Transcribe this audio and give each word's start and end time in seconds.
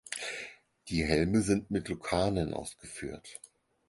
Die 0.89 1.03
Helme 1.03 1.41
sind 1.43 1.69
mit 1.69 1.87
Lukarnen 1.87 2.55
ausgeführt. 2.55 3.39